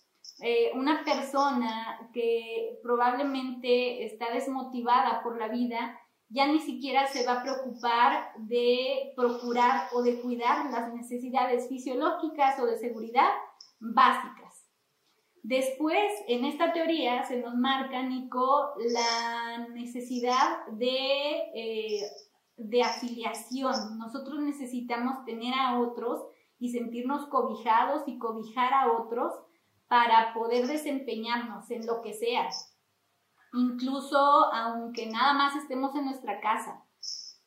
[0.42, 6.00] Eh, una persona que probablemente está desmotivada por la vida
[6.34, 12.60] ya ni siquiera se va a preocupar de procurar o de cuidar las necesidades fisiológicas
[12.60, 13.30] o de seguridad
[13.80, 14.68] básicas.
[15.44, 22.02] Después, en esta teoría se nos marca, Nico, la necesidad de, eh,
[22.58, 24.00] de afiliación.
[24.00, 26.24] Nosotros necesitamos tener a otros
[26.64, 29.34] y sentirnos cobijados y cobijar a otros
[29.90, 32.48] para poder desempeñarnos en lo que sea.
[33.52, 34.18] Incluso
[34.54, 36.86] aunque nada más estemos en nuestra casa,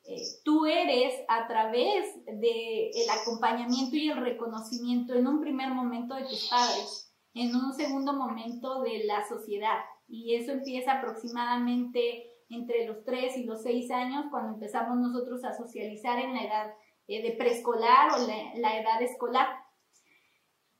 [0.04, 6.14] eh, tú eres a través del el acompañamiento y el reconocimiento en un primer momento
[6.14, 9.78] de tus padres, en un segundo momento de la sociedad.
[10.08, 15.54] Y eso empieza aproximadamente entre los 3 y los 6 años, cuando empezamos nosotros a
[15.54, 16.74] socializar en la edad
[17.08, 18.26] eh, de preescolar o
[18.58, 19.48] la, edad escolar.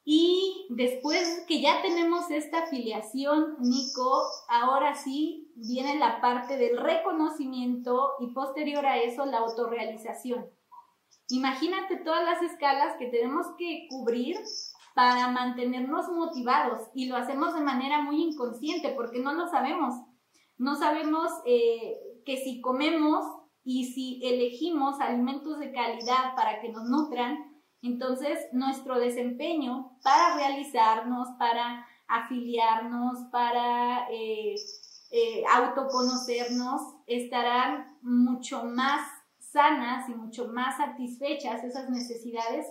[0.05, 8.13] Y después que ya tenemos esta afiliación, Nico, ahora sí viene la parte del reconocimiento
[8.21, 10.47] y posterior a eso la autorrealización.
[11.29, 14.37] Imagínate todas las escalas que tenemos que cubrir
[14.95, 19.95] para mantenernos motivados y lo hacemos de manera muy inconsciente porque no lo sabemos.
[20.57, 23.25] No sabemos eh, que si comemos
[23.69, 27.37] y si elegimos alimentos de calidad para que nos nutran,
[27.83, 34.55] entonces nuestro desempeño para realizarnos, para afiliarnos, para eh,
[35.11, 39.05] eh, autoconocernos, estarán mucho más
[39.41, 42.67] sanas y mucho más satisfechas esas necesidades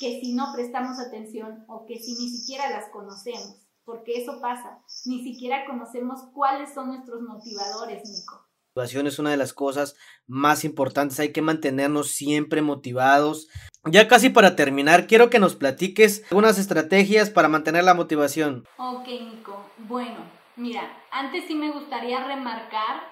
[0.00, 4.82] que si no prestamos atención o que si ni siquiera las conocemos, porque eso pasa,
[5.06, 9.96] ni siquiera conocemos cuáles son nuestros motivadores, Nico motivación es una de las cosas
[10.28, 11.18] más importantes.
[11.18, 13.48] Hay que mantenernos siempre motivados.
[13.84, 18.64] Ya casi para terminar, quiero que nos platiques algunas estrategias para mantener la motivación.
[18.76, 19.64] Ok, Nico.
[19.78, 20.18] Bueno,
[20.56, 23.02] mira, antes sí me gustaría remarcar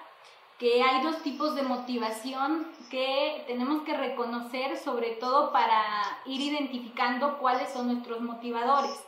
[0.57, 5.83] que hay dos tipos de motivación que tenemos que reconocer, sobre todo para
[6.25, 9.03] ir identificando cuáles son nuestros motivadores.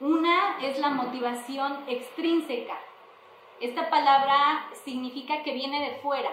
[0.00, 2.76] Una es la motivación extrínseca,
[3.62, 6.30] esta palabra significa que viene de fuera.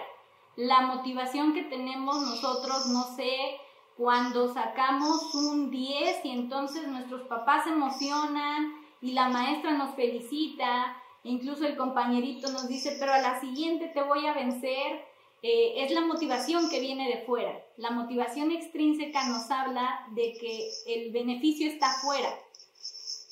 [0.56, 3.58] La motivación que tenemos nosotros, no sé,
[3.96, 10.96] cuando sacamos un 10 y entonces nuestros papás se emocionan y la maestra nos felicita,
[11.22, 15.04] e incluso el compañerito nos dice, pero a la siguiente te voy a vencer,
[15.42, 17.64] eh, es la motivación que viene de fuera.
[17.76, 22.28] La motivación extrínseca nos habla de que el beneficio está fuera,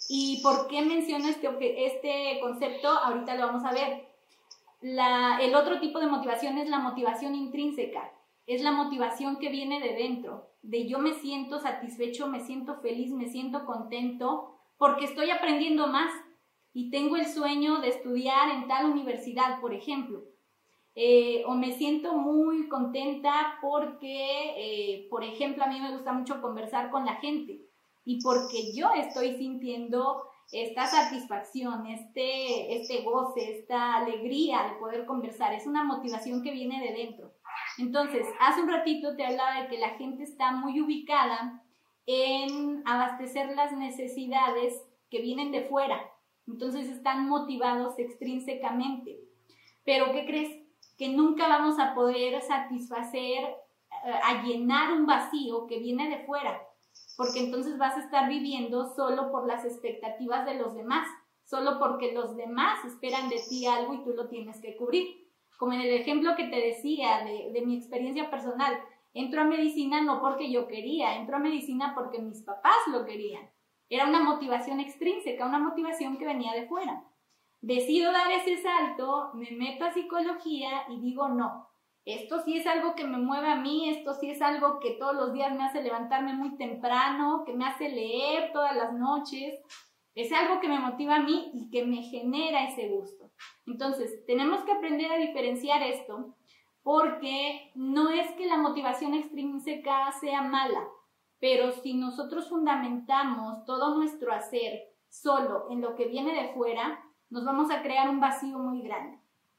[0.09, 2.89] ¿Y por qué menciono este, este concepto?
[2.89, 4.09] Ahorita lo vamos a ver.
[4.81, 8.11] el otro tipo de motivación es la motivación intrínseca.
[8.47, 13.13] Es la motivación que viene de dentro, de yo me siento satisfecho, me siento feliz,
[13.13, 16.11] me siento contento, porque estoy aprendiendo más
[16.73, 20.23] y tengo el sueño de estudiar en tal universidad, por ejemplo.
[20.95, 26.41] Eh, o me siento muy contenta porque, eh, por ejemplo, a mí me gusta mucho
[26.41, 27.68] conversar con la gente
[28.09, 35.53] y porque yo estoy sintiendo esta satisfacción, este, este goce, esta alegría de poder conversar.
[35.53, 37.35] Es una motivación que viene de dentro.
[37.77, 41.63] Entonces, hace un ratito te hablaba de que la gente está muy ubicada
[42.07, 46.01] en abastecer las necesidades que vienen de fuera
[46.47, 49.21] Entonces están motivados extrínsecamente.
[49.85, 50.63] Pero ¿qué crees?
[50.97, 56.68] Que nunca vamos a poder satisfacer, eh, a llenar un vacío que viene de fuera,
[57.19, 61.09] porque entonces vas a estar viviendo solo por las expectativas de los demás,
[61.43, 65.29] solo porque los demás esperan de ti algo y tú lo tienes que cubrir.
[65.59, 68.73] Como en el ejemplo que te decía de, mi experiencia personal,
[69.15, 73.51] entro a medicina no porque yo quería, entro a medicina porque mis papás lo querían.
[73.89, 77.03] Era una motivación extrínseca, una motivación que venía de fuera.
[77.61, 81.69] Decido dar ese salto, me meto a psicología y digo no.
[82.09, 85.15] Esto sí es algo que me mueve a mí, esto sí es algo que todos
[85.15, 89.61] los días me hace levantarme muy temprano, que me hace leer todas las noches.
[90.15, 93.31] Es algo que me motiva a mí y que me genera ese gusto.
[93.67, 96.35] Entonces, tenemos que aprender a diferenciar esto
[96.83, 100.89] porque no es que la motivación extrínseca sea mala,
[101.39, 107.45] pero si nosotros fundamentamos todo nuestro hacer solo en lo que viene de fuera, nos
[107.45, 109.19] vamos a crear un vacío muy grande.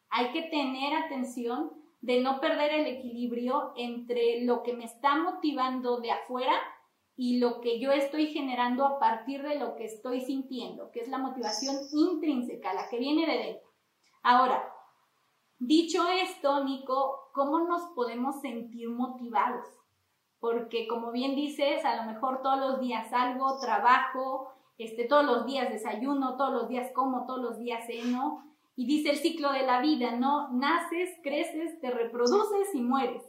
[0.09, 5.99] Hay que tener atención de no perder el equilibrio entre lo que me está motivando
[5.99, 6.53] de afuera
[7.15, 11.09] y lo que yo estoy generando a partir de lo que estoy sintiendo, que es
[11.09, 13.69] la motivación intrínseca, la que viene de dentro.
[14.23, 14.73] Ahora,
[15.57, 19.65] dicho esto, Nico, ¿cómo nos podemos sentir motivados?
[20.39, 25.45] porque como bien dices, a lo mejor todos los días salgo, trabajo, este, todos los
[25.45, 28.45] días desayuno, todos los días como, todos los días ceno,
[28.79, 30.53] y dice el ciclo de la vida, ¿no?
[30.53, 33.21] Naces, creces, te reproduces y mueres.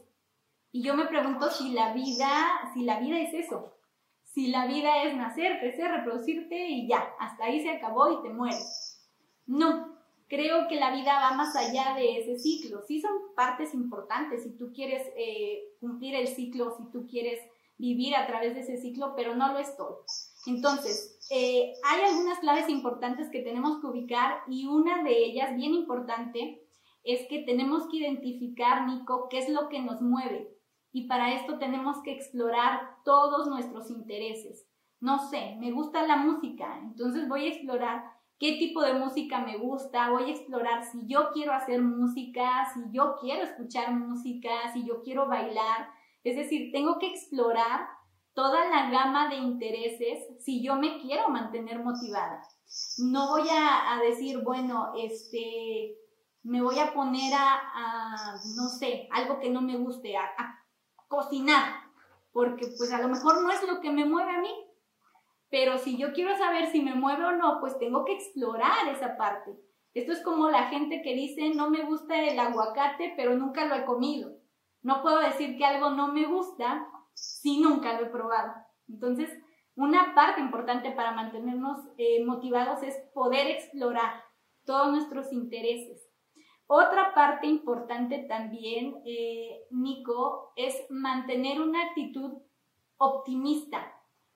[0.70, 2.30] Y yo me pregunto si la vida,
[2.72, 3.76] si la vida es eso,
[4.22, 8.32] si la vida es nacer, crecer, reproducirte y ya, hasta ahí se acabó y te
[8.32, 9.04] mueres.
[9.44, 12.82] No, creo que la vida va más allá de ese ciclo.
[12.86, 17.40] Sí son partes importantes si tú quieres eh, cumplir el ciclo, si tú quieres
[17.76, 20.04] vivir a través de ese ciclo, pero no lo es todo.
[20.46, 25.74] Entonces, eh, hay algunas claves importantes que tenemos que ubicar y una de ellas, bien
[25.74, 26.66] importante,
[27.04, 30.56] es que tenemos que identificar, Nico, qué es lo que nos mueve.
[30.92, 34.66] Y para esto tenemos que explorar todos nuestros intereses.
[35.00, 38.04] No sé, me gusta la música, entonces voy a explorar
[38.38, 42.80] qué tipo de música me gusta, voy a explorar si yo quiero hacer música, si
[42.90, 45.90] yo quiero escuchar música, si yo quiero bailar.
[46.24, 47.88] Es decir, tengo que explorar
[48.34, 52.42] toda la gama de intereses si yo me quiero mantener motivada.
[52.98, 55.96] No voy a, decir, bueno, este,
[56.42, 60.64] me voy a poner a, no sé, algo que no me guste, a, a
[61.08, 61.82] cocinar,
[62.32, 64.54] porque pues a lo mejor no es lo que me mueve a mí,
[65.50, 69.16] pero si yo quiero saber si me mueve o no, pues tengo que explorar esa
[69.16, 69.58] parte.
[69.92, 73.74] Esto es como la gente que dice, no me gusta el aguacate, pero nunca lo
[73.74, 74.36] he comido.
[74.82, 76.86] No puedo decir que algo no me gusta
[77.20, 78.52] si nunca lo he probado.
[78.88, 79.30] Entonces,
[79.74, 84.22] una parte importante para mantenernos eh, motivados es poder explorar
[84.64, 86.06] todos nuestros intereses.
[86.66, 92.38] Otra parte importante también, eh, Nico, es mantener una actitud
[92.98, 93.80] optimista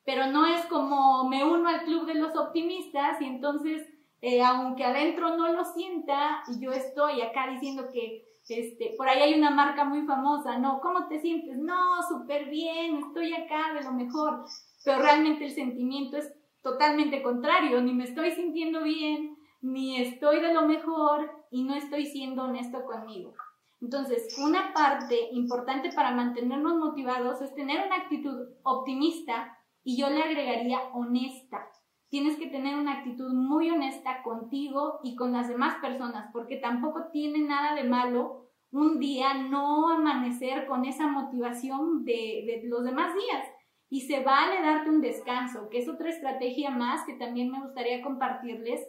[0.05, 3.89] pero no es como me uno al club de los optimistas y entonces,
[4.21, 9.39] eh, aunque adentro no lo sienta, yo estoy acá diciendo que, este, por ahí hay
[9.39, 11.57] una marca muy famosa, no, ¿cómo te sientes?
[11.57, 14.45] No, súper bien, estoy acá de lo mejor,
[14.85, 20.53] pero realmente el sentimiento es totalmente contrario, ni me estoy sintiendo bien, ni estoy de
[20.53, 23.35] lo mejor y no estoy siendo honesto conmigo.
[23.81, 30.23] Entonces, una parte importante para mantenernos motivados es tener una actitud optimista y yo le
[30.23, 31.67] agregaría honesta.
[32.15, 37.09] Tienes que tener una actitud muy honesta contigo y con las demás personas, porque tampoco
[37.13, 43.49] tiene nada de malo un día no amanecer con esa motivación de, los demás días.
[43.91, 48.01] Y se vale darte un descanso, que es otra estrategia más que también me gustaría
[48.01, 48.81] compartirles,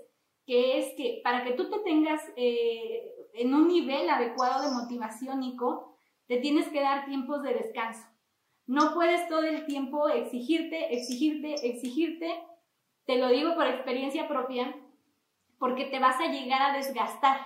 [0.45, 5.39] que es que para que tú te tengas eh, en un nivel adecuado de motivación,
[5.39, 8.05] Nico, te tienes que dar tiempos de descanso.
[8.67, 12.31] No puedes todo el tiempo exigirte, exigirte, exigirte.
[13.05, 14.75] Te lo digo por experiencia propia,
[15.59, 17.39] porque te vas a llegar a desgastar.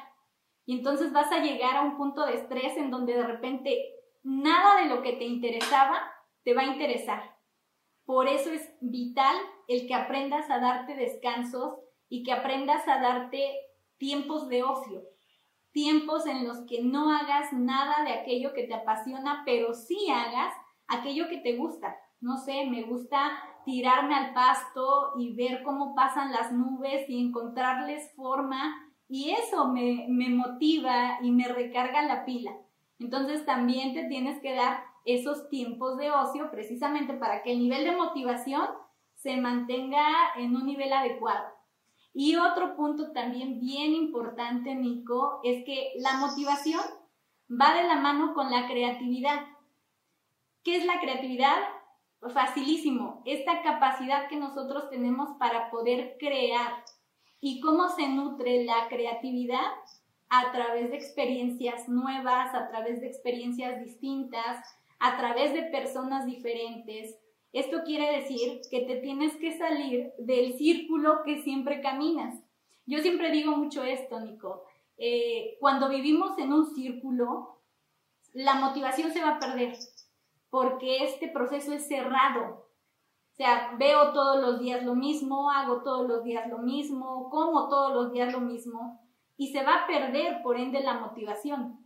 [0.66, 3.78] Y entonces vas a llegar a un punto de estrés en donde de repente
[4.24, 6.02] nada de lo que te interesaba
[6.44, 7.38] te va a interesar.
[8.06, 9.36] Por eso es vital
[9.68, 13.56] el que aprendas a darte descansos y que aprendas a darte
[13.98, 15.04] tiempos de ocio,
[15.72, 20.54] tiempos en los que no hagas nada de aquello que te apasiona, pero sí hagas
[20.88, 21.96] aquello que te gusta.
[22.20, 23.32] No sé, me gusta
[23.70, 30.08] tirarme al pasto y ver cómo pasan las nubes y encontrarles forma y eso me,
[30.10, 32.52] me motiva y me recarga la pila.
[32.98, 37.84] Entonces también te tienes que dar esos tiempos de ocio precisamente para que el nivel
[37.86, 38.66] de motivación
[39.14, 40.04] se mantenga
[40.36, 41.46] en un nivel adecuado.
[42.12, 46.82] Y otro punto también bien importante, Nico, es que la motivación
[47.50, 49.46] va de la mano con la creatividad.
[50.64, 51.58] ¿Qué es la creatividad?
[52.22, 56.84] Facilísimo, esta capacidad que nosotros tenemos para poder crear.
[57.40, 59.72] ¿Y cómo se nutre la creatividad?
[60.28, 64.66] A través de experiencias nuevas, a través de experiencias distintas,
[65.00, 67.18] a través de personas diferentes.
[67.54, 72.38] Esto quiere decir que te tienes que salir del círculo que siempre caminas.
[72.86, 74.66] Yo siempre digo mucho esto, Nico.
[74.98, 77.62] Eh, cuando vivimos en un círculo,
[78.34, 79.74] la motivación se va a perder
[80.50, 82.68] porque este proceso es cerrado.
[83.32, 87.70] O sea, veo todos los días lo mismo, hago todos los días lo mismo, como
[87.70, 89.00] todos los días lo mismo
[89.40, 91.80] y se va a perder por ende la motivación.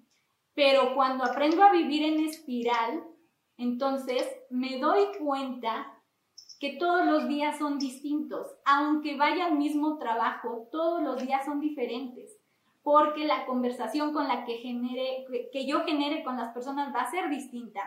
[0.56, 3.04] Pero cuando aprendo a vivir en espiral,
[3.58, 5.94] entonces me doy cuenta
[6.60, 11.60] que todos los días son distintos, aunque vaya al mismo trabajo, todos los días son
[11.60, 12.36] diferentes,
[12.82, 17.12] porque la conversación con la que genere, que yo genere con las personas va a
[17.12, 17.82] ser distinta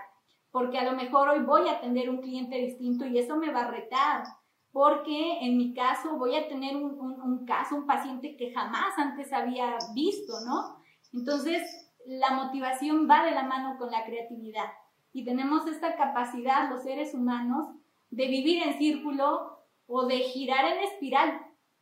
[0.57, 3.65] porque a lo mejor hoy voy a atender un cliente distinto y eso me va
[3.65, 4.25] a retar,
[4.73, 9.77] porque en mi caso voy a tener un, caso, un paciente que jamás antes había
[9.95, 10.79] visto, ¿no?
[11.13, 11.61] Entonces,
[12.07, 14.65] la motivación va de la mano con la creatividad
[15.13, 17.69] y tenemos esta capacidad, los seres humanos,
[18.09, 21.39] de vivir en círculo o de girar en espiral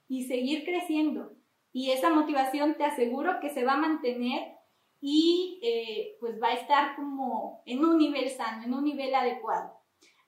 [0.08, 1.30] y seguir creciendo.
[1.72, 4.53] Y esa motivación te aseguro que se va a mantener
[5.06, 9.78] y eh, pues va a estar como en un nivel sano, en un nivel adecuado.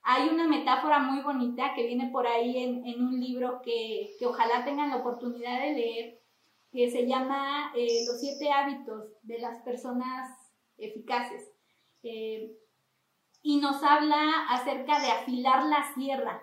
[0.03, 4.91] Hay una metáfora muy bonita que viene por ahí en, un libro que, ojalá tengan
[4.91, 6.21] la oportunidad de leer,
[6.71, 10.29] que se llama eh, Los siete hábitos de las personas
[10.77, 11.51] eficaces.
[12.03, 12.55] Eh,
[13.41, 16.43] y nos habla acerca de afilar la sierra.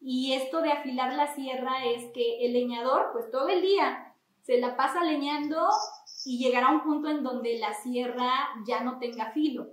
[0.00, 4.12] Y esto de afilar la sierra es que el leñador, pues todo el día,
[4.42, 5.68] se la pasa leñando
[6.24, 8.30] y llegará un punto en donde la sierra
[8.66, 9.72] ya no tenga filo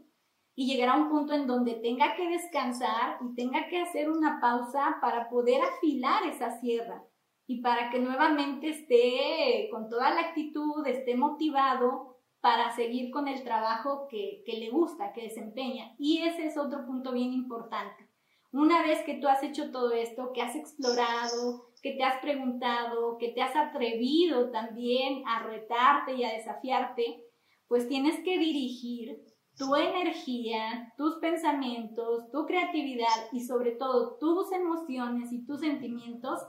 [0.60, 4.98] y llegará un punto en donde tenga que descansar y tenga que hacer una pausa
[5.00, 7.02] para poder afilar esa sierra
[7.48, 13.42] y para que nuevamente esté con toda la actitud, esté motivado para seguir con el
[13.44, 15.96] trabajo que, que le gusta, que desempeña.
[15.98, 18.10] Y ese es otro punto bien importante.
[18.52, 23.18] Una vez que tú has hecho todo esto, que has explorado, que te has preguntado,
[23.18, 27.24] que te has atrevido también a retarte y a desafiarte,
[27.68, 29.22] pues tienes que dirigir
[29.58, 36.40] tu energía, tus pensamientos, tu creatividad y sobre todo tus emociones y tus sentimientos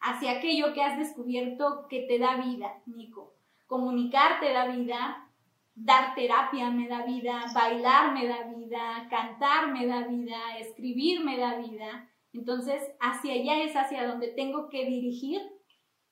[0.00, 3.34] hacia aquello que has descubierto que te da vida, Nico.
[3.66, 5.28] Comunicar te da vida,
[5.74, 11.38] dar terapia me da vida, bailar me da vida, cantar me da vida, escribir me
[11.38, 12.09] da vida.
[12.32, 15.40] Entonces, hacia allá es hacia donde tengo que dirigir,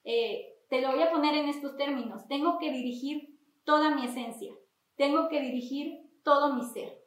[0.05, 4.53] eh, te lo voy a poner en estos términos, tengo que dirigir toda mi esencia,
[4.97, 6.99] tengo que dirigir todo mi ser,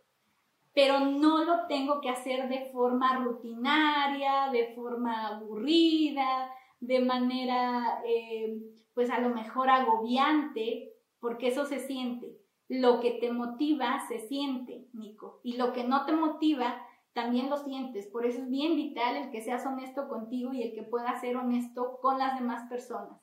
[0.74, 6.50] pero no lo tengo que hacer de forma rutinaria, de forma aburrida,
[6.80, 8.58] de manera, eh,
[8.94, 12.38] pues a lo mejor agobiante, porque eso se siente.
[12.68, 16.82] Lo que te motiva se siente, Nico, y lo que no te motiva
[17.14, 18.08] también lo sientes.
[18.08, 21.38] Por eso es bien vital el que seas honesto contigo y el que puedas ser
[21.38, 23.20] honesto con las demás personas.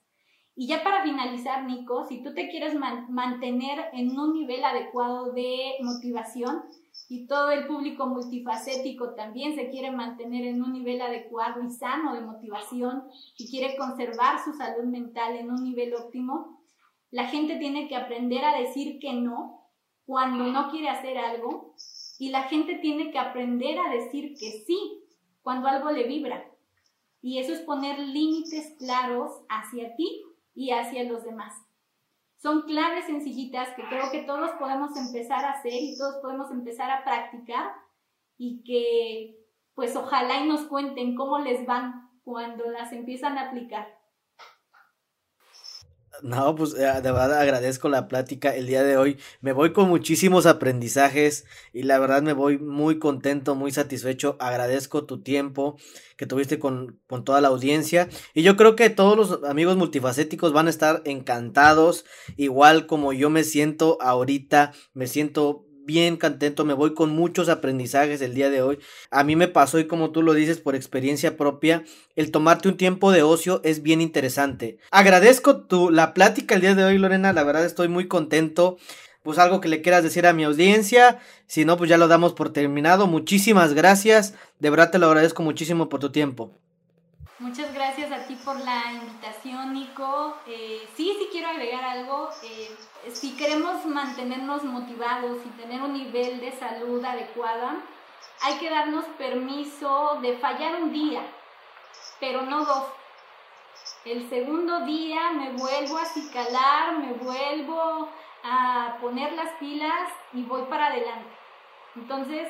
[0.54, 5.74] Y ya para finalizar, Nico, si tú te quieres mantener en un nivel adecuado de
[5.82, 6.64] motivación
[7.08, 12.12] y todo el público multifacético también se quiere mantener en un nivel adecuado y sano
[12.12, 13.04] de motivación
[13.36, 16.60] y quiere conservar su salud mental en un nivel óptimo,
[17.10, 19.62] la gente tiene que aprender a decir que no
[20.04, 21.74] cuando no quiere hacer algo
[22.18, 25.04] y la gente tiene que aprender a decir que sí
[25.42, 26.44] cuando algo le vibra.
[27.20, 30.22] Y eso es poner límites claros hacia ti
[30.54, 31.54] y hacia los demás.
[32.36, 36.90] Son claves sencillitas que creo que todos podemos empezar a hacer y todos podemos empezar
[36.90, 37.72] a practicar
[38.36, 39.44] y que
[39.74, 43.97] pues ojalá y nos cuenten cómo les van cuando las empiezan a aplicar.
[46.22, 49.18] No, pues eh, de verdad agradezco la plática el día de hoy.
[49.40, 54.36] Me voy con muchísimos aprendizajes y la verdad me voy muy contento, muy satisfecho.
[54.40, 55.76] Agradezco tu tiempo
[56.16, 58.08] que tuviste con, con toda la audiencia.
[58.34, 62.04] Y yo creo que todos los amigos multifacéticos van a estar encantados,
[62.36, 64.72] igual como yo me siento ahorita.
[64.94, 68.78] Me siento bien contento, me voy con muchos aprendizajes el día de hoy.
[69.10, 71.82] A mí me pasó y como tú lo dices por experiencia propia,
[72.14, 74.76] el tomarte un tiempo de ocio es bien interesante.
[74.90, 78.76] Agradezco tu la plática el día de hoy, Lorena, la verdad estoy muy contento.
[79.22, 82.34] Pues algo que le quieras decir a mi audiencia, si no pues ya lo damos
[82.34, 83.06] por terminado.
[83.06, 86.52] Muchísimas gracias, de verdad te lo agradezco muchísimo por tu tiempo.
[87.38, 88.07] Muchas gracias
[88.48, 90.38] por la invitación Nico.
[90.46, 92.30] Eh, sí, sí quiero agregar algo.
[92.42, 92.74] Eh,
[93.12, 97.76] si queremos mantenernos motivados y tener un nivel de salud adecuada,
[98.40, 101.20] hay que darnos permiso de fallar un día,
[102.20, 102.84] pero no dos.
[104.06, 108.08] El segundo día me vuelvo a cicalar, me vuelvo
[108.44, 111.36] a poner las pilas y voy para adelante.
[111.96, 112.48] Entonces,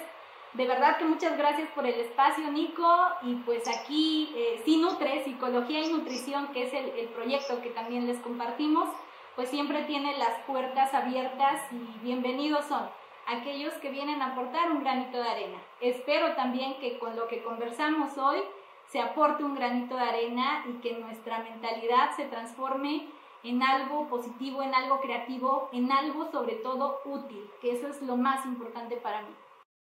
[0.59, 2.92] de verdad que muchas gracias por el espacio, Nico.
[3.22, 7.70] Y pues aquí, eh, Si Nutre, Psicología y Nutrición, que es el, el proyecto que
[7.70, 8.88] también les compartimos,
[9.36, 12.90] pues siempre tiene las puertas abiertas y bienvenidos son
[13.28, 15.59] aquellos que vienen a aportar un granito de arena.
[15.80, 18.40] Espero también que con lo que conversamos hoy
[18.88, 23.06] se aporte un granito de arena y que nuestra mentalidad se transforme
[23.44, 28.16] en algo positivo, en algo creativo, en algo sobre todo útil, que eso es lo
[28.16, 29.28] más importante para mí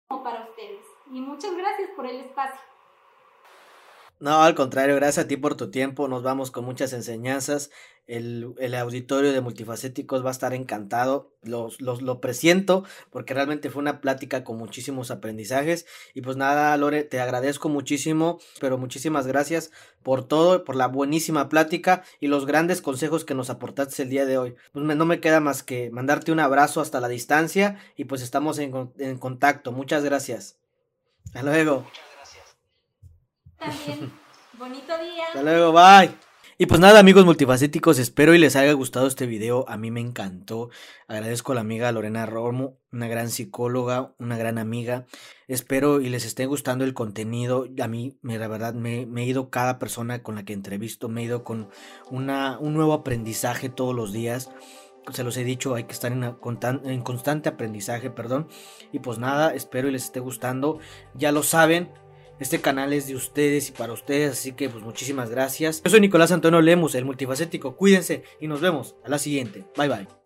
[0.09, 0.85] o para ustedes.
[1.11, 2.74] Y muchas gracias por el espacio.
[4.19, 6.07] No, al contrario, gracias a ti por tu tiempo.
[6.07, 7.69] Nos vamos con muchas enseñanzas.
[8.07, 11.33] El, el auditorio de multifacéticos va a estar encantado.
[11.41, 15.85] Los, los, lo presiento porque realmente fue una plática con muchísimos aprendizajes.
[16.13, 21.49] Y pues nada, Lore, te agradezco muchísimo, pero muchísimas gracias por todo, por la buenísima
[21.49, 24.55] plática y los grandes consejos que nos aportaste el día de hoy.
[24.71, 28.59] Pues no me queda más que mandarte un abrazo hasta la distancia y pues estamos
[28.59, 29.73] en, en contacto.
[29.73, 30.57] Muchas gracias.
[31.25, 31.85] Hasta luego.
[33.65, 34.11] También.
[34.57, 35.25] Bonito día.
[35.27, 36.25] Hasta luego, bye.
[36.57, 39.65] Y pues nada, amigos multifacéticos, espero y les haya gustado este video.
[39.67, 40.69] A mí me encantó.
[41.09, 45.05] Agradezco a la amiga Lorena Romo, una gran psicóloga, una gran amiga.
[45.49, 47.67] Espero y les esté gustando el contenido.
[47.83, 51.09] A mí, me, la verdad, me, me, he ido cada persona con la que entrevisto,
[51.09, 51.67] me he ido con
[52.09, 54.49] una, un nuevo aprendizaje todos los días.
[55.11, 58.47] Se los he dicho, hay que estar en, en constante aprendizaje, perdón.
[58.93, 60.79] Y pues nada, espero y les esté gustando.
[61.15, 61.91] Ya lo saben,
[62.39, 65.81] este canal es de ustedes y para ustedes, así que pues muchísimas gracias.
[65.83, 67.75] Yo soy Nicolás Antonio Lemus, el multifacético.
[67.75, 69.65] Cuídense y nos vemos a la siguiente.
[69.77, 70.24] Bye bye.